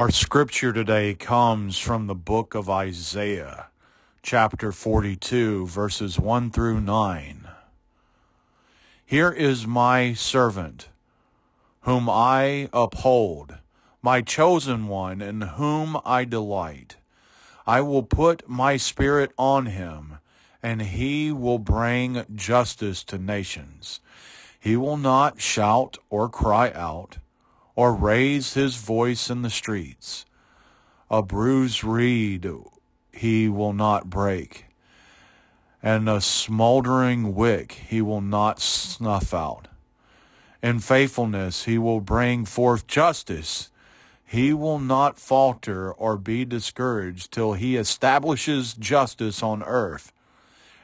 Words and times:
Our 0.00 0.10
scripture 0.10 0.72
today 0.72 1.12
comes 1.12 1.76
from 1.76 2.06
the 2.06 2.14
book 2.14 2.54
of 2.54 2.70
Isaiah, 2.70 3.66
chapter 4.22 4.72
42, 4.72 5.66
verses 5.66 6.18
1 6.18 6.50
through 6.52 6.80
9. 6.80 7.46
Here 9.04 9.30
is 9.30 9.66
my 9.66 10.14
servant, 10.14 10.88
whom 11.82 12.08
I 12.08 12.70
uphold, 12.72 13.58
my 14.00 14.22
chosen 14.22 14.88
one, 14.88 15.20
in 15.20 15.42
whom 15.42 15.98
I 16.02 16.24
delight. 16.24 16.96
I 17.66 17.82
will 17.82 18.02
put 18.02 18.48
my 18.48 18.78
spirit 18.78 19.32
on 19.36 19.66
him, 19.66 20.14
and 20.62 20.80
he 20.80 21.30
will 21.30 21.58
bring 21.58 22.24
justice 22.34 23.04
to 23.04 23.18
nations. 23.18 24.00
He 24.58 24.78
will 24.78 24.96
not 24.96 25.42
shout 25.42 25.98
or 26.08 26.30
cry 26.30 26.72
out 26.72 27.18
or 27.74 27.94
raise 27.94 28.54
his 28.54 28.76
voice 28.76 29.30
in 29.30 29.42
the 29.42 29.50
streets. 29.50 30.24
A 31.10 31.22
bruised 31.22 31.82
reed 31.82 32.48
he 33.12 33.48
will 33.48 33.72
not 33.72 34.08
break, 34.08 34.66
and 35.82 36.08
a 36.08 36.20
smoldering 36.20 37.34
wick 37.34 37.72
he 37.72 38.00
will 38.00 38.20
not 38.20 38.60
snuff 38.60 39.34
out. 39.34 39.68
In 40.62 40.78
faithfulness 40.78 41.64
he 41.64 41.78
will 41.78 42.00
bring 42.00 42.44
forth 42.44 42.86
justice. 42.86 43.70
He 44.24 44.52
will 44.52 44.78
not 44.78 45.18
falter 45.18 45.92
or 45.92 46.16
be 46.16 46.44
discouraged 46.44 47.32
till 47.32 47.54
he 47.54 47.76
establishes 47.76 48.74
justice 48.74 49.42
on 49.42 49.62
earth. 49.64 50.12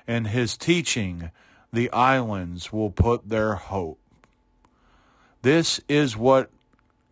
In 0.08 0.26
his 0.26 0.56
teaching, 0.56 1.30
the 1.72 1.90
islands 1.92 2.72
will 2.72 2.90
put 2.90 3.28
their 3.28 3.54
hope. 3.54 4.00
This 5.42 5.80
is 5.88 6.16
what 6.16 6.50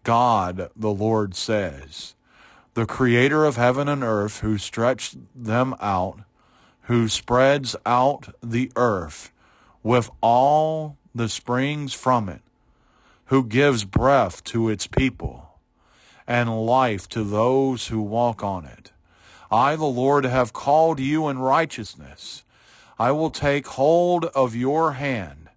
God 0.04 0.70
the 0.76 0.92
Lord 0.92 1.34
says, 1.34 2.14
the 2.74 2.86
creator 2.86 3.44
of 3.44 3.56
heaven 3.56 3.88
and 3.88 4.02
earth, 4.04 4.40
who 4.40 4.58
stretched 4.58 5.16
them 5.34 5.74
out, 5.80 6.20
who 6.82 7.08
spreads 7.08 7.74
out 7.86 8.34
the 8.42 8.70
earth 8.76 9.32
with 9.82 10.10
all 10.20 10.96
the 11.14 11.28
springs 11.28 11.94
from 11.94 12.28
it, 12.28 12.42
who 13.26 13.44
gives 13.44 13.84
breath 13.84 14.42
to 14.44 14.68
its 14.68 14.86
people 14.86 15.58
and 16.26 16.66
life 16.66 17.08
to 17.10 17.22
those 17.22 17.88
who 17.88 18.00
walk 18.00 18.42
on 18.42 18.64
it. 18.64 18.92
I, 19.50 19.76
the 19.76 19.84
Lord, 19.84 20.24
have 20.24 20.52
called 20.52 20.98
you 20.98 21.28
in 21.28 21.38
righteousness. 21.38 22.44
I 22.98 23.12
will 23.12 23.30
take 23.30 23.66
hold 23.66 24.24
of 24.26 24.56
your 24.56 24.92
hand. 24.92 25.48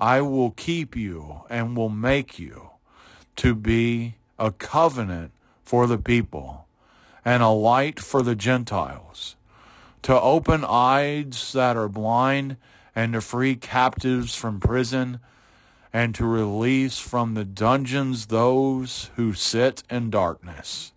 I 0.00 0.20
will 0.22 0.50
keep 0.50 0.96
you 0.96 1.42
and 1.50 1.76
will 1.76 1.88
make 1.88 2.38
you 2.38 2.70
to 3.36 3.54
be 3.54 4.14
a 4.38 4.50
covenant 4.50 5.32
for 5.62 5.86
the 5.86 5.98
people 5.98 6.66
and 7.24 7.42
a 7.42 7.48
light 7.48 7.98
for 7.98 8.22
the 8.22 8.34
Gentiles, 8.34 9.36
to 10.02 10.20
open 10.20 10.64
eyes 10.66 11.52
that 11.52 11.76
are 11.76 11.88
blind 11.88 12.56
and 12.94 13.14
to 13.14 13.20
free 13.20 13.56
captives 13.56 14.34
from 14.34 14.60
prison 14.60 15.20
and 15.92 16.14
to 16.14 16.26
release 16.26 16.98
from 16.98 17.34
the 17.34 17.44
dungeons 17.44 18.26
those 18.26 19.10
who 19.16 19.32
sit 19.32 19.82
in 19.88 20.10
darkness. 20.10 20.92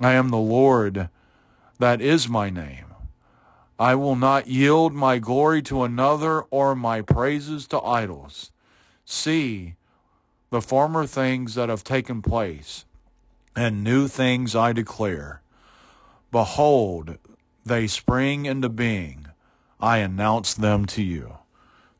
I 0.00 0.12
am 0.12 0.30
the 0.30 0.38
Lord, 0.38 1.08
that 1.78 2.00
is 2.00 2.28
my 2.28 2.50
name. 2.50 2.86
I 3.78 3.94
will 3.94 4.16
not 4.16 4.48
yield 4.48 4.92
my 4.92 5.18
glory 5.18 5.62
to 5.62 5.84
another 5.84 6.40
or 6.42 6.74
my 6.74 7.00
praises 7.00 7.66
to 7.68 7.80
idols. 7.80 8.50
See, 9.04 9.76
the 10.50 10.62
former 10.62 11.06
things 11.06 11.54
that 11.54 11.68
have 11.68 11.84
taken 11.84 12.22
place, 12.22 12.86
and 13.54 13.84
new 13.84 14.08
things 14.08 14.56
I 14.56 14.72
declare. 14.72 15.42
Behold, 16.30 17.18
they 17.66 17.86
spring 17.86 18.46
into 18.46 18.70
being. 18.70 19.26
I 19.78 19.98
announce 19.98 20.54
them 20.54 20.86
to 20.86 21.02
you. 21.02 21.38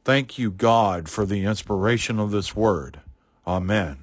Thank 0.02 0.38
you, 0.38 0.50
God, 0.50 1.10
for 1.10 1.26
the 1.26 1.44
inspiration 1.44 2.18
of 2.18 2.30
this 2.30 2.56
word. 2.56 3.00
Amen. 3.46 3.98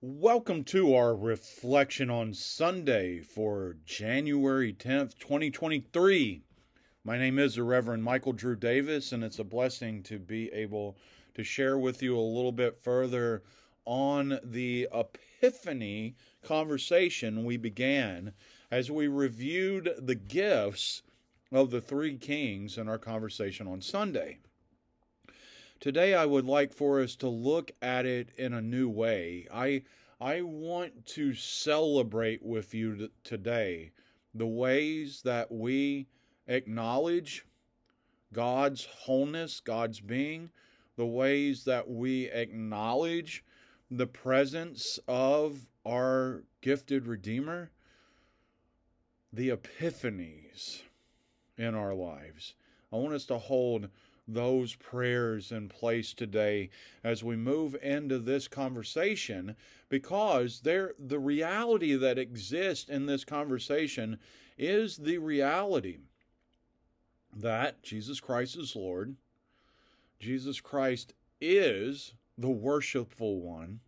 Welcome 0.00 0.62
to 0.64 0.94
our 0.94 1.16
reflection 1.16 2.10
on 2.10 2.32
Sunday 2.32 3.20
for 3.20 3.76
January 3.84 4.72
10th, 4.72 5.18
2023. 5.18 6.44
My 7.02 7.18
name 7.18 7.40
is 7.40 7.56
the 7.56 7.64
Reverend 7.64 8.04
Michael 8.04 8.32
Drew 8.32 8.54
Davis, 8.54 9.10
and 9.10 9.24
it's 9.24 9.40
a 9.40 9.44
blessing 9.44 10.04
to 10.04 10.20
be 10.20 10.52
able 10.52 10.96
to 11.34 11.42
share 11.42 11.76
with 11.76 12.02
you 12.02 12.16
a 12.16 12.20
little 12.20 12.52
bit 12.52 12.78
further 12.82 13.42
on 13.84 14.38
the 14.42 14.88
Epiphany 14.92 16.14
conversation 16.42 17.44
we 17.44 17.56
began 17.56 18.32
as 18.70 18.90
we 18.90 19.08
reviewed 19.08 19.94
the 19.98 20.14
gifts 20.14 21.02
of 21.52 21.70
the 21.70 21.80
three 21.80 22.16
kings 22.16 22.76
in 22.76 22.88
our 22.88 22.98
conversation 22.98 23.66
on 23.66 23.80
Sunday. 23.80 24.38
Today, 25.80 26.14
I 26.14 26.24
would 26.24 26.46
like 26.46 26.72
for 26.72 27.00
us 27.00 27.14
to 27.16 27.28
look 27.28 27.72
at 27.82 28.06
it 28.06 28.30
in 28.38 28.54
a 28.54 28.62
new 28.62 28.88
way. 28.88 29.46
I, 29.52 29.82
I 30.20 30.40
want 30.42 31.06
to 31.08 31.34
celebrate 31.34 32.42
with 32.42 32.72
you 32.74 33.10
today 33.22 33.92
the 34.34 34.46
ways 34.46 35.22
that 35.22 35.52
we 35.52 36.06
acknowledge 36.48 37.44
God's 38.32 38.84
wholeness, 38.86 39.60
God's 39.60 40.00
being, 40.00 40.50
the 40.96 41.06
ways 41.06 41.64
that 41.64 41.88
we 41.88 42.30
acknowledge 42.30 43.44
the 43.90 44.06
presence 44.06 44.98
of 45.06 45.66
our 45.86 46.44
gifted 46.60 47.06
Redeemer, 47.06 47.70
the 49.32 49.50
epiphanies 49.50 50.82
in 51.56 51.74
our 51.74 51.94
lives. 51.94 52.54
I 52.92 52.96
want 52.96 53.14
us 53.14 53.26
to 53.26 53.38
hold 53.38 53.88
those 54.26 54.74
prayers 54.74 55.52
in 55.52 55.68
place 55.68 56.14
today 56.14 56.70
as 57.02 57.22
we 57.22 57.36
move 57.36 57.76
into 57.82 58.18
this 58.18 58.48
conversation 58.48 59.54
because 59.90 60.60
there 60.60 60.94
the 60.98 61.18
reality 61.18 61.94
that 61.94 62.18
exists 62.18 62.88
in 62.88 63.06
this 63.06 63.24
conversation 63.24 64.18
is 64.56 64.96
the 64.96 65.18
reality 65.18 65.98
that 67.36 67.82
Jesus 67.82 68.20
Christ 68.20 68.56
is 68.56 68.74
Lord. 68.74 69.16
Jesus 70.18 70.60
Christ 70.60 71.12
is 71.40 72.14
the 72.36 72.50
worshipful 72.50 73.40
one. 73.40 73.80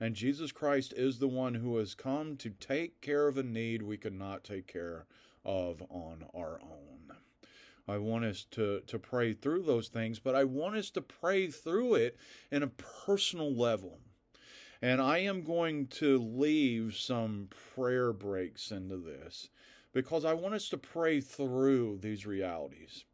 And 0.00 0.14
Jesus 0.14 0.50
Christ 0.50 0.92
is 0.96 1.18
the 1.18 1.28
one 1.28 1.54
who 1.54 1.76
has 1.76 1.94
come 1.94 2.36
to 2.38 2.50
take 2.50 3.00
care 3.00 3.28
of 3.28 3.38
a 3.38 3.42
need 3.42 3.82
we 3.82 3.96
could 3.96 4.14
not 4.14 4.42
take 4.42 4.66
care 4.66 5.06
of 5.44 5.82
on 5.88 6.24
our 6.34 6.60
own. 6.60 7.16
I 7.88 7.98
want 7.98 8.24
us 8.24 8.46
to, 8.52 8.80
to 8.86 8.98
pray 8.98 9.32
through 9.32 9.62
those 9.62 9.88
things, 9.88 10.18
but 10.18 10.34
I 10.34 10.44
want 10.44 10.76
us 10.76 10.90
to 10.90 11.02
pray 11.02 11.48
through 11.48 11.94
it 11.94 12.16
in 12.50 12.62
a 12.62 12.68
personal 12.68 13.54
level. 13.54 13.98
And 14.80 15.00
I 15.00 15.18
am 15.18 15.42
going 15.42 15.86
to 15.88 16.18
leave 16.18 16.96
some 16.96 17.48
prayer 17.74 18.12
breaks 18.12 18.70
into 18.70 18.96
this 18.96 19.48
because 19.92 20.24
I 20.24 20.32
want 20.32 20.54
us 20.54 20.68
to 20.70 20.78
pray 20.78 21.20
through 21.20 21.98
these 22.02 22.26
realities. 22.26 23.04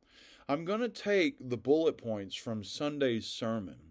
I'm 0.49 0.65
going 0.65 0.81
to 0.81 0.89
take 0.89 1.37
the 1.39 1.59
bullet 1.59 1.99
points 1.99 2.35
from 2.35 2.65
Sunday's 2.65 3.27
sermon 3.27 3.88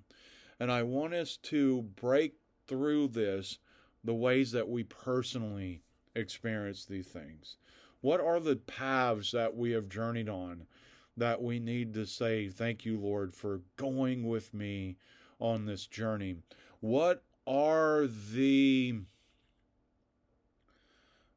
and 0.60 0.72
I 0.72 0.84
want 0.84 1.14
us 1.14 1.38
to 1.44 1.84
break 1.96 2.36
through 2.68 3.10
this 3.10 3.60
the 4.04 4.14
ways 4.14 4.52
that 4.52 4.70
we 4.70 4.84
personally 4.84 5.82
experience 6.16 6.86
these 6.86 7.08
things. 7.08 7.58
What 8.02 8.20
are 8.20 8.40
the 8.40 8.56
paths 8.56 9.32
that 9.32 9.56
we 9.56 9.72
have 9.72 9.90
journeyed 9.90 10.30
on 10.30 10.68
that 11.16 11.42
we 11.42 11.60
need 11.60 11.94
to 11.96 12.06
say, 12.06 12.48
Thank 12.48 12.86
you, 12.86 13.00
Lord, 13.00 13.34
for 13.34 13.62
going 13.76 14.28
with 14.28 14.54
me 14.54 14.98
on 15.40 15.66
this 15.66 15.88
journey? 15.88 16.38
What 16.80 17.24
are 17.46 18.08
the 18.08 19.00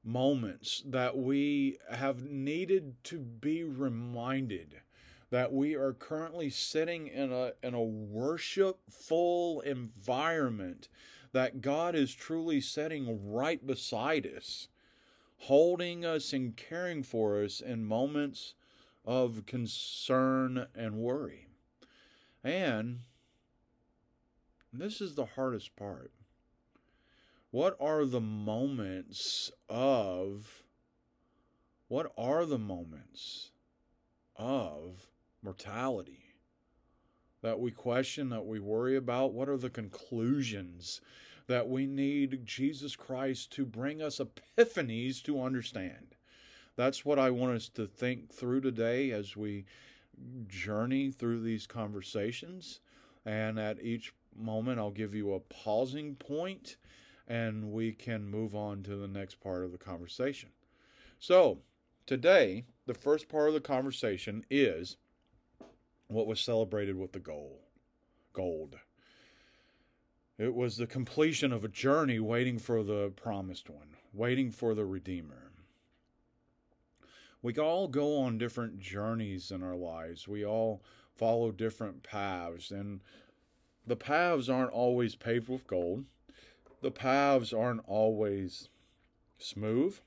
moments 0.05 0.83
that 0.87 1.17
we 1.17 1.79
have 1.91 2.25
needed 2.25 3.03
to 3.05 3.19
be 3.19 3.65
reminded 3.65 4.81
that 5.31 5.53
we 5.53 5.75
are 5.75 5.93
currently 5.93 6.51
sitting 6.51 7.07
in 7.07 7.33
a 7.33 7.53
in 7.63 7.75
a 7.75 7.83
worshipful 7.83 9.61
environment 9.61 10.89
that 11.33 11.61
God 11.61 11.95
is 11.95 12.13
truly 12.13 12.61
sitting 12.61 13.31
right 13.31 13.65
beside 13.65 14.27
us, 14.27 14.69
holding 15.39 16.05
us 16.05 16.33
and 16.33 16.57
caring 16.57 17.05
for 17.05 17.43
us 17.43 17.61
in 17.61 17.85
moments 17.85 18.55
of 19.05 19.47
concern 19.47 20.67
and 20.75 20.97
worry. 20.97 21.47
And 22.43 23.01
this 24.73 25.01
is 25.01 25.15
the 25.15 25.27
hardest 25.27 25.77
part. 25.77 26.13
What 27.53 27.77
are 27.81 28.05
the 28.05 28.21
moments 28.21 29.51
of 29.69 30.65
what 31.89 32.13
are 32.17 32.47
the 32.47 32.59
moments 32.59 33.51
of 34.37 35.10
mortality 35.43 36.25
that 37.43 37.59
we 37.59 37.71
question, 37.71 38.29
that 38.31 38.47
we 38.47 38.61
worry 38.61 38.97
about? 38.97 39.33
What 39.33 39.49
are 39.49 39.57
the 39.57 39.71
conclusions 39.71 41.01
that 41.51 41.69
we 41.69 41.85
need 41.85 42.47
Jesus 42.47 42.95
Christ 42.95 43.51
to 43.51 43.67
bring 43.67 44.01
us 44.01 44.21
epiphanies 44.21 45.21
to 45.25 45.43
understand. 45.43 46.15
That's 46.77 47.05
what 47.05 47.19
I 47.19 47.31
want 47.31 47.57
us 47.57 47.69
to 47.71 47.89
think 47.89 48.33
through 48.33 48.61
today 48.61 49.11
as 49.11 49.37
we 49.37 49.65
journey 50.47 51.11
through 51.11 51.41
these 51.41 51.67
conversations. 51.67 52.79
And 53.27 53.59
at 53.59 53.83
each 53.83 54.15
moment, 54.37 54.79
I'll 54.79 54.93
give 54.93 55.13
you 55.13 55.35
a 55.35 55.41
pausing 55.41 56.15
point 56.15 56.77
and 57.27 57.73
we 57.73 57.95
can 57.95 58.31
move 58.31 58.55
on 58.55 58.85
to 58.85 58.95
the 58.95 59.09
next 59.09 59.41
part 59.41 59.65
of 59.65 59.73
the 59.73 59.79
conversation. 59.79 60.51
So, 61.19 61.59
today, 62.07 62.65
the 62.87 62.95
first 62.95 63.29
part 63.29 63.49
of 63.49 63.55
the 63.55 63.61
conversation 63.61 64.45
is 64.51 64.99
what 66.11 66.27
was 66.27 66.41
celebrated 66.41 66.97
with 66.97 67.13
the 67.13 67.19
goal. 67.19 67.61
Gold. 68.33 68.77
It 70.39 70.55
was 70.55 70.77
the 70.77 70.87
completion 70.87 71.53
of 71.53 71.65
a 71.65 71.69
journey 71.69 72.19
waiting 72.19 72.59
for 72.59 72.83
the 72.83 73.13
promised 73.15 73.69
one, 73.69 73.97
waiting 74.13 74.51
for 74.51 74.75
the 74.75 74.85
Redeemer. 74.85 75.53
We 77.43 77.55
all 77.57 77.89
go 77.89 78.19
on 78.19 78.39
different 78.39 78.81
journeys 78.81 79.51
in 79.51 79.63
our 79.63 79.77
lives. 79.77 80.27
We 80.29 80.45
all 80.45 80.83
follow 81.15 81.53
different 81.53 82.03
paths, 82.03 82.71
and 82.71 83.01
the 83.87 83.97
paths 83.97 84.49
aren't 84.49 84.73
always 84.73 85.15
paved 85.15 85.49
with 85.49 85.67
gold. 85.67 86.05
The 86.83 86.91
paths 86.91 87.53
aren't 87.53 87.83
always 87.87 88.69
smooth. 89.39 89.99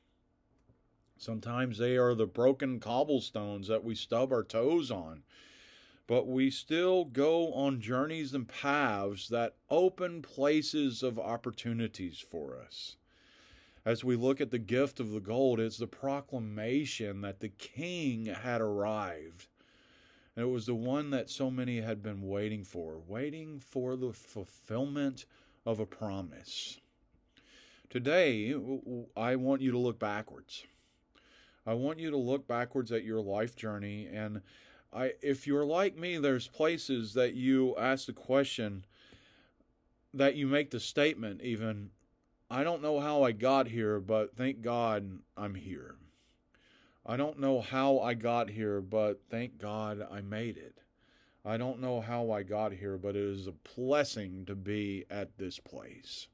Sometimes 1.17 1.77
they 1.77 1.95
are 1.95 2.13
the 2.13 2.25
broken 2.25 2.79
cobblestones 2.79 3.67
that 3.67 3.83
we 3.83 3.95
stub 3.95 4.31
our 4.31 4.43
toes 4.43 4.91
on. 4.91 5.23
But 6.05 6.27
we 6.27 6.49
still 6.49 7.05
go 7.05 7.53
on 7.53 7.79
journeys 7.79 8.33
and 8.33 8.47
paths 8.47 9.29
that 9.29 9.55
open 9.69 10.21
places 10.21 11.01
of 11.01 11.17
opportunities 11.17 12.19
for 12.19 12.59
us. 12.59 12.97
As 13.85 14.03
we 14.03 14.15
look 14.15 14.41
at 14.41 14.51
the 14.51 14.59
gift 14.59 14.99
of 14.99 15.11
the 15.11 15.19
gold, 15.19 15.59
it's 15.59 15.77
the 15.77 15.87
proclamation 15.87 17.21
that 17.21 17.39
the 17.39 17.49
king 17.49 18.25
had 18.25 18.61
arrived. 18.61 19.47
And 20.35 20.45
it 20.45 20.49
was 20.49 20.65
the 20.65 20.75
one 20.75 21.09
that 21.11 21.29
so 21.29 21.51
many 21.51 21.81
had 21.81 22.01
been 22.01 22.27
waiting 22.27 22.63
for, 22.63 22.99
waiting 23.07 23.59
for 23.59 23.95
the 23.95 24.13
fulfillment 24.13 25.25
of 25.65 25.79
a 25.79 25.85
promise. 25.85 26.79
Today, 27.89 28.55
I 29.15 29.35
want 29.35 29.61
you 29.61 29.71
to 29.71 29.77
look 29.77 29.99
backwards. 29.99 30.63
I 31.65 31.75
want 31.75 31.99
you 31.99 32.09
to 32.09 32.17
look 32.17 32.47
backwards 32.47 32.91
at 32.91 33.03
your 33.03 33.21
life 33.21 33.55
journey. 33.55 34.07
And 34.11 34.41
I, 34.95 35.13
if 35.21 35.47
you're 35.47 35.65
like 35.65 35.97
me, 35.97 36.17
there's 36.17 36.47
places 36.47 37.13
that 37.13 37.33
you 37.33 37.75
ask 37.77 38.05
the 38.05 38.13
question, 38.13 38.85
that 40.13 40.35
you 40.35 40.47
make 40.47 40.71
the 40.71 40.79
statement, 40.79 41.41
even, 41.41 41.89
I 42.49 42.63
don't 42.63 42.81
know 42.81 42.99
how 42.99 43.23
I 43.23 43.31
got 43.31 43.67
here, 43.67 43.99
but 43.99 44.35
thank 44.35 44.61
God 44.61 45.19
I'm 45.35 45.55
here. 45.55 45.95
I 47.05 47.17
don't 47.17 47.39
know 47.39 47.61
how 47.61 47.99
I 47.99 48.13
got 48.13 48.49
here, 48.49 48.79
but 48.79 49.21
thank 49.29 49.57
God 49.57 50.05
I 50.11 50.21
made 50.21 50.57
it. 50.57 50.77
I 51.43 51.57
don't 51.57 51.81
know 51.81 51.99
how 51.99 52.31
I 52.31 52.43
got 52.43 52.71
here, 52.71 52.97
but 52.97 53.15
it 53.15 53.23
is 53.23 53.47
a 53.47 53.53
blessing 53.75 54.45
to 54.45 54.55
be 54.55 55.05
at 55.09 55.37
this 55.37 55.59
place. 55.59 56.27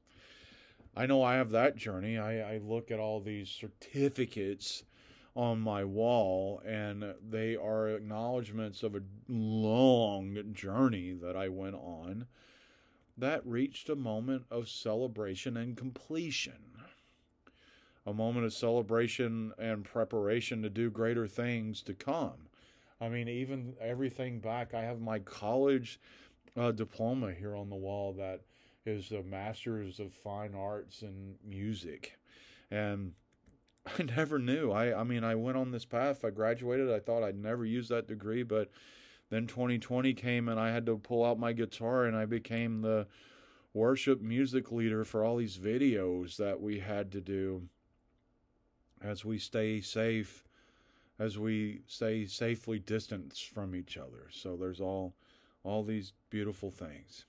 I 0.96 1.06
know 1.06 1.22
I 1.22 1.34
have 1.34 1.50
that 1.50 1.76
journey. 1.76 2.18
I, 2.18 2.54
I 2.54 2.58
look 2.58 2.90
at 2.90 3.00
all 3.00 3.20
these 3.20 3.48
certificates 3.48 4.84
on 5.40 5.58
my 5.58 5.82
wall, 5.82 6.60
and 6.66 7.14
they 7.30 7.56
are 7.56 7.88
acknowledgments 7.88 8.82
of 8.82 8.94
a 8.94 9.00
long 9.26 10.36
journey 10.52 11.14
that 11.14 11.34
I 11.34 11.48
went 11.48 11.76
on 11.76 12.26
that 13.16 13.46
reached 13.46 13.88
a 13.88 13.96
moment 13.96 14.44
of 14.50 14.68
celebration 14.68 15.56
and 15.56 15.78
completion. 15.78 16.82
A 18.04 18.12
moment 18.12 18.44
of 18.44 18.52
celebration 18.52 19.54
and 19.58 19.82
preparation 19.82 20.60
to 20.60 20.68
do 20.68 20.90
greater 20.90 21.26
things 21.26 21.80
to 21.84 21.94
come. 21.94 22.50
I 23.00 23.08
mean, 23.08 23.26
even 23.26 23.76
everything 23.80 24.40
back, 24.40 24.74
I 24.74 24.82
have 24.82 25.00
my 25.00 25.20
college 25.20 25.98
uh, 26.54 26.70
diploma 26.72 27.32
here 27.32 27.56
on 27.56 27.70
the 27.70 27.76
wall 27.76 28.12
that 28.18 28.42
is 28.84 29.10
a 29.12 29.22
master's 29.22 30.00
of 30.00 30.12
fine 30.12 30.54
arts 30.54 31.00
and 31.00 31.36
music. 31.42 32.18
And 32.70 33.14
I 33.98 34.02
never 34.02 34.38
knew. 34.38 34.70
I, 34.70 35.00
I 35.00 35.04
mean, 35.04 35.24
I 35.24 35.34
went 35.34 35.56
on 35.56 35.70
this 35.70 35.84
path. 35.84 36.24
I 36.24 36.30
graduated. 36.30 36.90
I 36.90 37.00
thought 37.00 37.22
I'd 37.22 37.38
never 37.38 37.64
use 37.64 37.88
that 37.88 38.08
degree, 38.08 38.42
but 38.42 38.70
then 39.30 39.46
2020 39.46 40.12
came 40.14 40.48
and 40.48 40.58
I 40.58 40.70
had 40.70 40.86
to 40.86 40.98
pull 40.98 41.24
out 41.24 41.38
my 41.38 41.52
guitar 41.52 42.04
and 42.04 42.16
I 42.16 42.26
became 42.26 42.82
the 42.82 43.06
worship 43.72 44.20
music 44.20 44.72
leader 44.72 45.04
for 45.04 45.24
all 45.24 45.36
these 45.36 45.56
videos 45.56 46.36
that 46.36 46.60
we 46.60 46.80
had 46.80 47.12
to 47.12 47.20
do 47.20 47.62
as 49.00 49.24
we 49.24 49.38
stay 49.38 49.80
safe, 49.80 50.44
as 51.18 51.38
we 51.38 51.82
stay 51.86 52.26
safely 52.26 52.78
distanced 52.78 53.48
from 53.48 53.74
each 53.74 53.96
other. 53.96 54.28
So 54.30 54.56
there's 54.56 54.80
all 54.80 55.14
all 55.62 55.84
these 55.84 56.14
beautiful 56.30 56.70
things. 56.70 57.26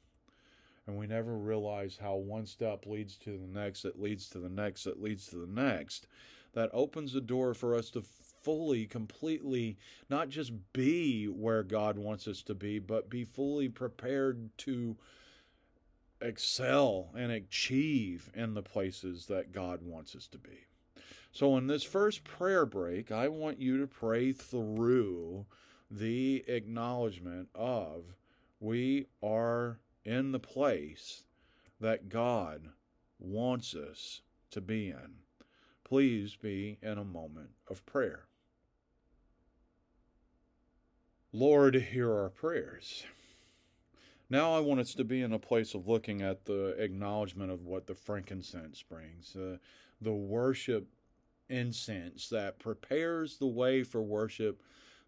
And 0.88 0.98
we 0.98 1.06
never 1.06 1.38
realize 1.38 2.00
how 2.02 2.16
one 2.16 2.46
step 2.46 2.86
leads 2.86 3.18
to 3.20 3.38
the 3.38 3.48
next, 3.48 3.84
that 3.84 4.02
leads 4.02 4.30
to 4.30 4.40
the 4.40 4.50
next, 4.50 4.86
that 4.86 5.02
leads 5.02 5.28
to 5.28 5.36
the 5.36 5.48
next 5.48 6.08
that 6.54 6.70
opens 6.74 7.14
the 7.14 7.22
door 7.22 7.54
for 7.54 7.76
us 7.76 7.90
to 7.92 8.02
fully, 8.02 8.86
completely, 8.86 9.78
not 10.10 10.30
just 10.30 10.52
be 10.74 11.26
where 11.26 11.64
God 11.64 11.98
wants 11.98 12.28
us 12.28 12.42
to 12.44 12.56
be, 12.56 12.80
but 12.80 13.10
be 13.10 13.24
fully 13.24 13.70
prepared 13.70 14.50
to 14.60 14.98
excel 16.20 17.10
and 17.16 17.32
achieve 17.32 18.30
in 18.34 18.54
the 18.54 18.62
places 18.62 19.28
that 19.28 19.52
God 19.52 19.82
wants 19.82 20.16
us 20.16 20.28
to 20.28 20.38
be. 20.38 20.66
So, 21.32 21.56
in 21.58 21.68
this 21.68 21.84
first 21.84 22.24
prayer 22.24 22.66
break, 22.66 23.12
I 23.12 23.30
want 23.30 23.60
you 23.60 23.80
to 23.80 23.88
pray 23.88 24.34
through 24.34 25.46
the 25.90 26.44
acknowledgement 26.48 27.50
of 27.56 28.04
we 28.60 29.08
are 29.24 29.80
in 30.04 30.32
the 30.32 30.40
place 30.40 31.24
that 31.80 32.10
God 32.10 32.70
wants 33.20 33.74
us 33.74 34.22
to 34.52 34.62
be 34.62 34.90
in 34.90 35.22
please 35.92 36.38
be 36.38 36.78
in 36.82 36.98
a 36.98 37.04
moment 37.04 37.50
of 37.70 37.86
prayer. 37.86 38.22
Lord, 41.34 41.76
hear 41.76 42.10
our 42.14 42.30
prayers. 42.30 43.04
Now 44.30 44.56
I 44.56 44.62
want 44.62 44.80
us 44.80 44.94
to 44.94 45.04
be 45.04 45.22
in 45.22 45.34
a 45.34 45.38
place 45.38 45.74
of 45.74 45.90
looking 45.90 46.22
at 46.22 46.46
the 46.46 46.82
acknowledgement 46.82 47.52
of 47.52 47.66
what 47.66 47.88
the 47.88 47.94
frankincense 47.94 48.82
brings, 48.82 49.36
uh, 49.36 49.58
the 50.00 50.14
worship 50.14 50.88
incense 51.50 52.30
that 52.30 52.58
prepares 52.58 53.36
the 53.36 53.48
way 53.48 53.84
for 53.84 54.02
worship, 54.02 54.62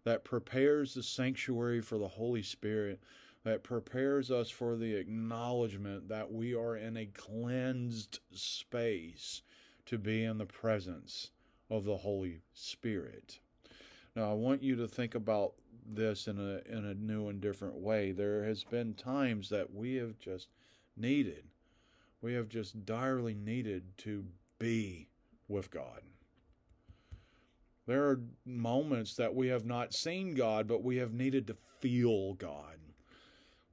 that 0.04 0.22
prepares 0.22 0.92
the 0.92 1.02
sanctuary 1.02 1.80
for 1.80 1.96
the 1.96 2.08
Holy 2.08 2.42
Spirit, 2.42 3.00
that 3.42 3.62
prepares 3.62 4.30
us 4.30 4.50
for 4.50 4.76
the 4.76 4.96
acknowledgement 4.96 6.10
that 6.10 6.30
we 6.30 6.54
are 6.54 6.76
in 6.76 6.98
a 6.98 7.06
cleansed 7.06 8.18
space 8.34 9.40
to 9.86 9.98
be 9.98 10.24
in 10.24 10.38
the 10.38 10.46
presence 10.46 11.30
of 11.70 11.84
the 11.84 11.98
Holy 11.98 12.40
Spirit. 12.52 13.40
Now, 14.16 14.30
I 14.30 14.34
want 14.34 14.62
you 14.62 14.76
to 14.76 14.88
think 14.88 15.14
about 15.14 15.54
this 15.86 16.26
in 16.26 16.38
a 16.38 16.60
in 16.70 16.84
a 16.84 16.94
new 16.94 17.28
and 17.28 17.40
different 17.40 17.76
way. 17.76 18.12
There 18.12 18.44
has 18.44 18.64
been 18.64 18.94
times 18.94 19.48
that 19.50 19.74
we 19.74 19.96
have 19.96 20.18
just 20.18 20.48
needed, 20.96 21.44
we 22.22 22.34
have 22.34 22.48
just 22.48 22.86
direly 22.86 23.34
needed 23.34 23.98
to 23.98 24.24
be 24.58 25.08
with 25.48 25.70
God. 25.70 26.00
There 27.86 28.04
are 28.04 28.20
moments 28.46 29.14
that 29.16 29.34
we 29.34 29.48
have 29.48 29.66
not 29.66 29.92
seen 29.92 30.34
God, 30.34 30.66
but 30.66 30.82
we 30.82 30.96
have 30.96 31.12
needed 31.12 31.46
to 31.48 31.56
feel 31.80 32.32
God. 32.34 32.78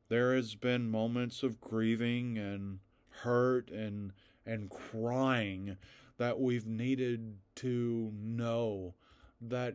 There 0.10 0.36
has 0.36 0.56
been 0.56 0.92
moments 0.92 1.44
of 1.44 1.62
grieving 1.62 2.38
and 2.38 2.80
hurt 3.22 3.72
and 3.72 4.12
and 4.46 4.70
crying 4.70 5.78
that 6.22 6.40
we've 6.40 6.68
needed 6.68 7.34
to 7.56 8.12
know 8.16 8.94
that 9.42 9.74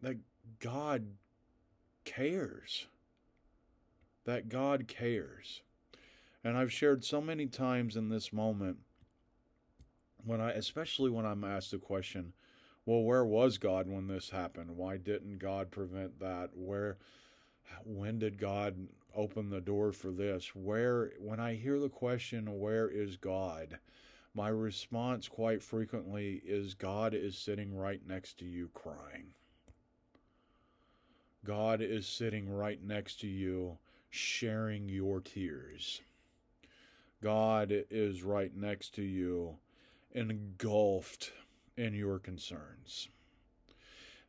that 0.00 0.16
God 0.58 1.04
cares. 2.06 2.86
That 4.24 4.48
God 4.48 4.88
cares. 4.88 5.60
And 6.42 6.56
I've 6.56 6.72
shared 6.72 7.04
so 7.04 7.20
many 7.20 7.44
times 7.44 7.96
in 7.96 8.08
this 8.08 8.32
moment 8.32 8.78
when 10.24 10.40
I 10.40 10.52
especially 10.52 11.10
when 11.10 11.26
I'm 11.26 11.44
asked 11.44 11.72
the 11.72 11.76
question, 11.76 12.32
well, 12.86 13.02
where 13.02 13.26
was 13.26 13.58
God 13.58 13.86
when 13.86 14.06
this 14.06 14.30
happened? 14.30 14.70
Why 14.70 14.96
didn't 14.96 15.36
God 15.36 15.70
prevent 15.70 16.18
that? 16.20 16.48
Where 16.54 16.96
when 17.84 18.18
did 18.18 18.38
God 18.38 18.88
open 19.14 19.50
the 19.50 19.60
door 19.60 19.92
for 19.92 20.10
this? 20.10 20.54
Where 20.54 21.12
when 21.18 21.40
I 21.40 21.56
hear 21.56 21.78
the 21.78 21.90
question, 21.90 22.58
where 22.58 22.88
is 22.88 23.18
God? 23.18 23.80
My 24.34 24.48
response 24.48 25.28
quite 25.28 25.62
frequently 25.62 26.42
is 26.44 26.74
God 26.74 27.14
is 27.14 27.38
sitting 27.38 27.76
right 27.76 28.00
next 28.06 28.38
to 28.40 28.44
you 28.44 28.68
crying. 28.74 29.28
God 31.44 31.80
is 31.80 32.06
sitting 32.06 32.48
right 32.48 32.82
next 32.82 33.20
to 33.20 33.28
you 33.28 33.78
sharing 34.10 34.88
your 34.88 35.20
tears. 35.20 36.00
God 37.22 37.72
is 37.90 38.22
right 38.22 38.54
next 38.56 38.94
to 38.96 39.02
you, 39.02 39.56
engulfed 40.12 41.32
in 41.76 41.94
your 41.94 42.18
concerns. 42.18 43.08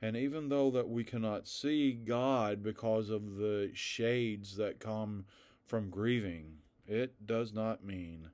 And 0.02 0.16
even 0.16 0.50
though 0.50 0.70
that 0.72 0.90
we 0.90 1.04
cannot 1.04 1.48
see 1.48 1.94
God 1.94 2.62
because 2.62 3.10
of 3.10 3.38
the 3.38 3.72
shades 3.74 4.56
that 4.58 4.80
come 4.80 5.26
from 5.66 5.90
grieving, 5.90 6.60
it 6.88 7.26
does 7.26 7.54
not 7.54 7.84
mean 7.84 8.30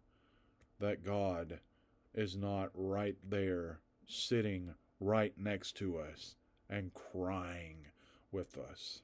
that 0.82 1.06
God 1.06 1.60
is 2.14 2.36
not 2.36 2.70
right 2.74 3.18
there, 3.28 3.80
sitting 4.06 4.74
right 5.00 5.34
next 5.38 5.78
to 5.78 5.98
us 5.98 6.36
and 6.70 6.94
crying 6.94 7.88
with 8.32 8.58
us. 8.58 9.02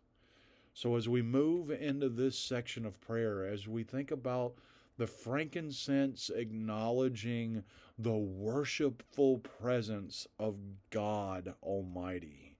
So, 0.73 0.95
as 0.95 1.09
we 1.09 1.21
move 1.21 1.71
into 1.71 2.09
this 2.09 2.37
section 2.37 2.85
of 2.85 3.01
prayer, 3.01 3.45
as 3.45 3.67
we 3.67 3.83
think 3.83 4.11
about 4.11 4.53
the 4.97 5.07
frankincense 5.07 6.29
acknowledging 6.29 7.63
the 7.97 8.15
worshipful 8.15 9.39
presence 9.39 10.27
of 10.37 10.55
God 10.91 11.53
Almighty, 11.63 12.57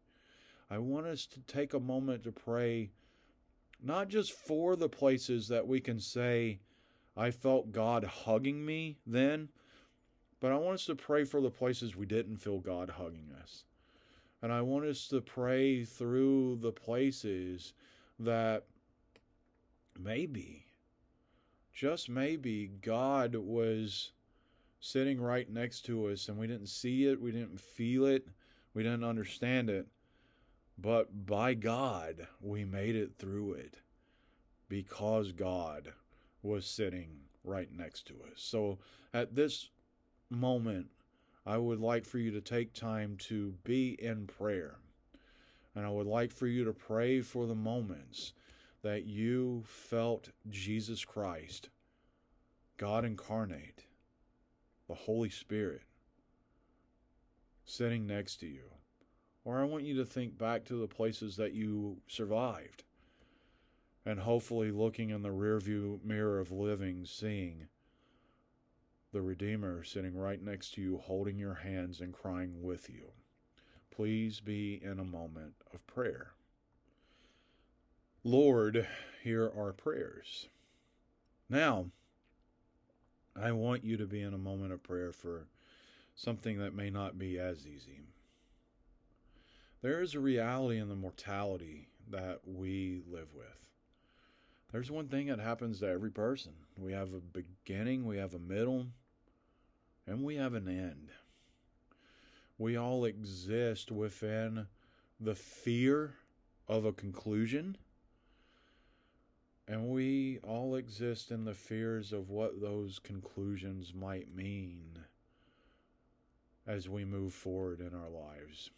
I 0.70 0.80
want 0.80 1.06
us 1.06 1.26
to 1.28 1.40
take 1.42 1.74
a 1.74 1.80
moment 1.80 2.24
to 2.24 2.32
pray 2.32 2.92
not 3.82 4.08
just 4.08 4.32
for 4.32 4.76
the 4.76 4.90
places 4.90 5.48
that 5.48 5.68
we 5.68 5.80
can 5.80 6.00
say, 6.00 6.60
I 7.18 7.32
felt 7.32 7.72
God 7.72 8.04
hugging 8.04 8.64
me 8.64 9.00
then, 9.08 9.50
but 10.40 10.52
I 10.52 10.58
want 10.58 10.76
us 10.76 10.86
to 10.86 10.96
pray 10.96 11.24
for 11.24 11.42
the 11.42 11.50
places 11.50 11.96
we 11.96 12.06
didn't 12.06 12.38
feel 12.38 12.60
God 12.60 12.92
hugging 12.92 13.32
us. 13.42 13.64
And 14.42 14.54
I 14.54 14.62
want 14.62 14.86
us 14.86 15.08
to 15.08 15.20
pray 15.20 15.84
through 15.84 16.60
the 16.62 16.72
places 16.72 17.74
that 18.20 18.66
maybe, 20.00 20.68
just 21.74 22.08
maybe, 22.08 22.68
God 22.82 23.34
was 23.34 24.12
sitting 24.80 25.20
right 25.20 25.50
next 25.50 25.86
to 25.86 26.10
us 26.10 26.30
and 26.30 26.38
we 26.38 26.46
didn't 26.46 26.68
see 26.68 27.06
it, 27.06 27.20
we 27.20 27.32
didn't 27.32 27.60
feel 27.60 28.06
it, 28.06 28.28
we 28.76 28.84
didn't 28.84 29.04
understand 29.04 29.72
it. 29.72 29.88
But 30.78 31.26
by 31.26 31.56
God, 31.56 32.28
we 32.40 32.64
made 32.64 32.96
it 32.96 33.16
through 33.18 33.54
it 33.54 33.80
because 34.70 35.32
God 35.32 35.94
was 36.42 36.66
sitting 36.66 37.10
right 37.44 37.70
next 37.72 38.08
to 38.08 38.14
us. 38.32 38.36
So 38.36 38.80
at 39.14 39.36
this 39.36 39.70
moment, 40.30 40.88
I 41.46 41.58
would 41.58 41.80
like 41.80 42.06
for 42.06 42.18
you 42.18 42.32
to 42.32 42.42
take 42.42 42.74
time 42.74 43.16
to 43.20 43.54
be 43.64 43.98
in 44.02 44.28
prayer. 44.28 44.76
And 45.76 45.86
I 45.86 45.90
would 45.90 46.08
like 46.08 46.32
for 46.32 46.48
you 46.48 46.66
to 46.66 46.74
pray 46.74 47.22
for 47.22 47.46
the 47.46 47.56
moments 47.56 48.34
that 48.82 49.06
you 49.06 49.64
felt 49.66 50.30
Jesus 50.50 51.06
Christ, 51.06 51.70
God 52.78 53.06
incarnate, 53.06 53.86
the 54.88 54.96
Holy 54.96 55.30
Spirit, 55.30 55.84
sitting 57.66 58.08
next 58.08 58.38
to 58.38 58.48
you. 58.48 58.64
Or 59.46 59.60
I 59.60 59.64
want 59.64 59.84
you 59.84 59.96
to 59.98 60.06
think 60.06 60.38
back 60.38 60.66
to 60.66 60.76
the 60.76 60.88
places 60.88 61.38
that 61.38 61.54
you 61.54 61.98
survived. 62.08 62.84
And 64.08 64.22
hopefully, 64.22 64.72
looking 64.72 65.10
in 65.10 65.22
the 65.22 65.34
rearview 65.34 66.02
mirror 66.02 66.40
of 66.40 66.50
living, 66.50 67.06
seeing 67.06 67.68
the 69.12 69.22
Redeemer 69.22 69.84
sitting 69.84 70.16
right 70.16 70.42
next 70.42 70.76
to 70.76 70.82
you, 70.82 70.98
holding 70.98 71.38
your 71.38 71.56
hands 71.56 72.00
and 72.00 72.14
crying 72.14 72.64
with 72.64 72.90
you. 72.90 73.12
Please 73.92 74.40
be 74.40 74.80
in 74.82 75.02
a 75.02 75.04
moment 75.04 75.56
of 75.74 75.86
prayer. 75.88 76.32
Lord, 78.24 78.88
hear 79.26 79.52
our 79.54 79.74
prayers. 79.74 80.48
Now, 81.50 81.88
I 83.36 83.52
want 83.52 83.84
you 83.84 83.98
to 83.98 84.06
be 84.06 84.22
in 84.22 84.34
a 84.34 84.38
moment 84.38 84.72
of 84.72 84.84
prayer 84.84 85.12
for 85.12 85.48
something 86.16 86.60
that 86.60 86.74
may 86.74 86.90
not 86.90 87.20
be 87.20 87.38
as 87.38 87.68
easy. 87.68 88.00
There 89.82 90.02
is 90.02 90.16
a 90.16 90.22
reality 90.22 90.80
in 90.80 90.88
the 90.88 90.96
mortality 90.96 91.90
that 92.10 92.40
we 92.46 93.02
live 93.06 93.34
with. 93.36 93.68
There's 94.72 94.92
one 94.92 95.08
thing 95.08 95.28
that 95.28 95.40
happens 95.40 95.80
to 95.80 95.88
every 95.88 96.12
person. 96.12 96.54
We 96.78 96.94
have 96.94 97.14
a 97.14 97.20
beginning, 97.20 98.06
we 98.06 98.18
have 98.18 98.34
a 98.34 98.40
middle, 98.40 98.88
and 100.06 100.24
we 100.24 100.36
have 100.36 100.54
an 100.54 100.68
end 100.68 101.10
we 102.58 102.76
all 102.76 103.06
exist 103.06 103.92
within 103.92 104.68
the 105.20 105.36
fear 105.36 106.16
of 106.68 106.86
a 106.86 106.94
conclusion. 106.94 107.78
And 109.68 109.90
we 109.90 110.40
all 110.44 110.76
exist 110.76 111.30
in 111.30 111.44
the 111.44 111.54
fears 111.54 112.14
of 112.14 112.30
what 112.30 112.62
those 112.62 113.00
conclusions 113.00 113.94
might 113.94 114.34
mean 114.34 115.00
as 116.66 116.90
we 116.90 117.06
move 117.06 117.34
forward 117.34 117.82
in 117.82 117.94
our 117.94 118.10
lives. 118.10 118.72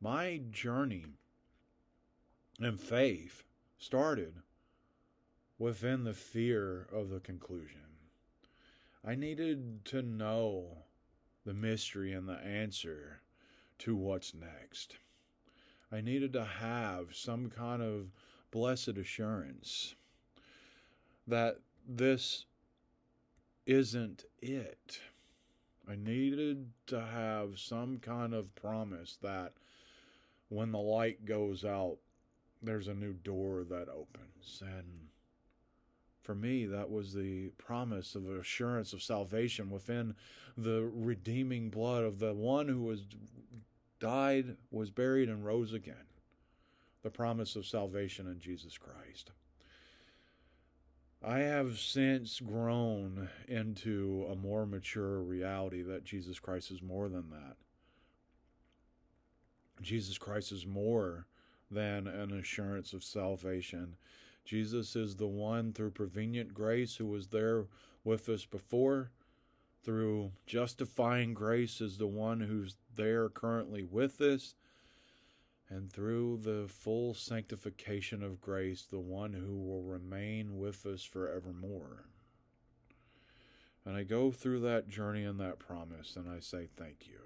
My 0.00 0.40
journey 0.50 1.04
in 2.58 2.76
faith 2.76 3.44
started 3.82 4.32
within 5.58 6.04
the 6.04 6.14
fear 6.14 6.86
of 6.92 7.10
the 7.10 7.18
conclusion. 7.18 7.80
I 9.04 9.16
needed 9.16 9.84
to 9.86 10.02
know 10.02 10.84
the 11.44 11.52
mystery 11.52 12.12
and 12.12 12.28
the 12.28 12.38
answer 12.38 13.22
to 13.78 13.96
what's 13.96 14.34
next. 14.34 14.98
I 15.90 16.00
needed 16.00 16.32
to 16.34 16.44
have 16.44 17.08
some 17.12 17.50
kind 17.50 17.82
of 17.82 18.12
blessed 18.52 18.96
assurance 18.98 19.96
that 21.26 21.56
this 21.86 22.46
isn't 23.66 24.24
it. 24.40 25.00
I 25.88 25.96
needed 25.96 26.70
to 26.86 27.00
have 27.00 27.58
some 27.58 27.98
kind 27.98 28.32
of 28.32 28.54
promise 28.54 29.18
that 29.22 29.54
when 30.50 30.70
the 30.70 30.78
light 30.78 31.24
goes 31.24 31.64
out, 31.64 31.98
there's 32.62 32.88
a 32.88 32.94
new 32.94 33.12
door 33.12 33.64
that 33.68 33.88
opens. 33.88 34.62
And 34.62 35.08
for 36.22 36.34
me, 36.34 36.66
that 36.66 36.90
was 36.90 37.12
the 37.12 37.48
promise 37.58 38.14
of 38.14 38.28
assurance 38.30 38.92
of 38.92 39.02
salvation 39.02 39.70
within 39.70 40.14
the 40.56 40.88
redeeming 40.94 41.70
blood 41.70 42.04
of 42.04 42.18
the 42.18 42.34
one 42.34 42.68
who 42.68 42.82
was 42.82 43.02
died, 43.98 44.56
was 44.70 44.90
buried, 44.90 45.28
and 45.28 45.44
rose 45.44 45.72
again. 45.72 46.06
The 47.02 47.10
promise 47.10 47.56
of 47.56 47.66
salvation 47.66 48.28
in 48.28 48.38
Jesus 48.38 48.78
Christ. 48.78 49.32
I 51.24 51.38
have 51.40 51.78
since 51.78 52.40
grown 52.40 53.28
into 53.46 54.26
a 54.30 54.34
more 54.34 54.66
mature 54.66 55.20
reality 55.20 55.82
that 55.82 56.04
Jesus 56.04 56.40
Christ 56.40 56.70
is 56.70 56.82
more 56.82 57.08
than 57.08 57.30
that. 57.30 57.56
Jesus 59.80 60.18
Christ 60.18 60.52
is 60.52 60.66
more 60.66 61.26
than 61.72 62.06
an 62.06 62.32
assurance 62.32 62.92
of 62.92 63.02
salvation. 63.04 63.96
Jesus 64.44 64.96
is 64.96 65.16
the 65.16 65.26
one 65.26 65.72
through 65.72 65.90
prevenient 65.92 66.52
grace 66.52 66.96
who 66.96 67.06
was 67.06 67.28
there 67.28 67.66
with 68.04 68.28
us 68.28 68.44
before. 68.44 69.10
Through 69.82 70.32
justifying 70.46 71.34
grace 71.34 71.80
is 71.80 71.98
the 71.98 72.06
one 72.06 72.40
who's 72.40 72.76
there 72.94 73.28
currently 73.28 73.82
with 73.82 74.20
us. 74.20 74.54
And 75.68 75.90
through 75.90 76.40
the 76.42 76.68
full 76.68 77.14
sanctification 77.14 78.22
of 78.22 78.40
grace, 78.40 78.82
the 78.82 78.98
one 78.98 79.32
who 79.32 79.58
will 79.58 79.82
remain 79.82 80.58
with 80.58 80.84
us 80.84 81.02
forevermore. 81.02 82.04
And 83.84 83.96
I 83.96 84.02
go 84.02 84.30
through 84.30 84.60
that 84.60 84.88
journey 84.88 85.24
and 85.24 85.40
that 85.40 85.58
promise, 85.58 86.14
and 86.14 86.28
I 86.28 86.40
say 86.40 86.68
thank 86.76 87.06
you. 87.06 87.20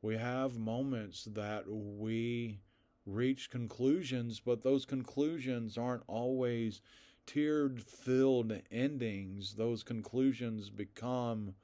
We 0.00 0.16
have 0.16 0.56
moments 0.56 1.24
that 1.32 1.64
we 1.68 2.60
reach 3.06 3.50
conclusions, 3.50 4.40
but 4.40 4.62
those 4.62 4.84
conclusions 4.84 5.78
aren't 5.78 6.02
always 6.08 6.80
tear 7.24 7.70
filled 7.70 8.52
endings. 8.70 9.54
Those 9.54 9.82
conclusions 9.82 10.68
become, 10.68 11.54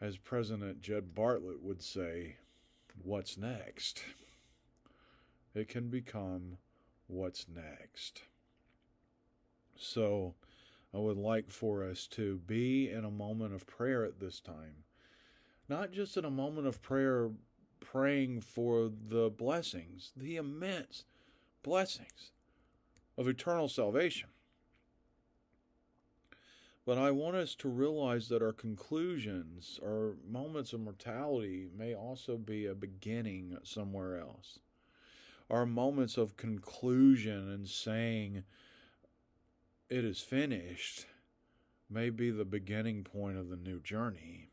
as 0.00 0.16
President 0.16 0.80
Jed 0.80 1.14
Bartlet 1.14 1.60
would 1.60 1.82
say, 1.82 2.36
what's 3.02 3.36
next? 3.36 4.02
It 5.54 5.68
can 5.68 5.88
become 5.88 6.58
what's 7.06 7.46
next. 7.48 8.22
So, 9.76 10.34
I 10.94 10.98
would 10.98 11.18
like 11.18 11.50
for 11.50 11.84
us 11.84 12.06
to 12.08 12.38
be 12.46 12.90
in 12.90 13.04
a 13.04 13.10
moment 13.10 13.54
of 13.54 13.66
prayer 13.66 14.04
at 14.04 14.18
this 14.18 14.40
time. 14.40 14.84
Not 15.68 15.92
just 15.92 16.16
in 16.16 16.24
a 16.24 16.30
moment 16.30 16.66
of 16.66 16.80
prayer 16.80 17.30
praying 17.80 18.40
for 18.40 18.90
the 19.08 19.30
blessings, 19.30 20.12
the 20.16 20.36
immense 20.36 21.04
blessings 21.62 22.30
of 23.18 23.28
eternal 23.28 23.68
salvation. 23.68 24.28
But 26.84 26.98
I 26.98 27.10
want 27.10 27.36
us 27.36 27.56
to 27.56 27.68
realize 27.68 28.28
that 28.28 28.42
our 28.42 28.52
conclusions, 28.52 29.80
our 29.84 30.14
moments 30.24 30.72
of 30.72 30.80
mortality, 30.80 31.68
may 31.76 31.94
also 31.94 32.36
be 32.36 32.66
a 32.66 32.74
beginning 32.74 33.58
somewhere 33.64 34.20
else. 34.20 34.60
Our 35.50 35.66
moments 35.66 36.16
of 36.16 36.36
conclusion 36.36 37.50
and 37.50 37.68
saying, 37.68 38.44
it 39.88 40.04
is 40.04 40.20
finished 40.20 41.06
may 41.90 42.10
be 42.10 42.30
the 42.30 42.44
beginning 42.44 43.04
point 43.04 43.36
of 43.36 43.48
the 43.48 43.56
new 43.56 43.80
journey. 43.80 44.50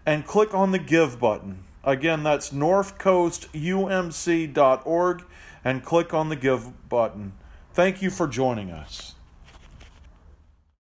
and 0.05 0.27
click 0.27 0.53
on 0.55 0.73
the 0.73 0.79
Give 0.79 1.21
button. 1.21 1.65
Again, 1.85 2.23
that's 2.23 2.51
northcoastumc.org 2.51 5.25
and 5.65 5.85
click 5.85 6.15
on 6.15 6.29
the 6.29 6.37
Give 6.37 6.89
button. 6.89 7.33
Thank 7.75 8.03
you 8.03 8.11
for 8.11 8.29
joining 8.29 8.71
us. 8.71 9.17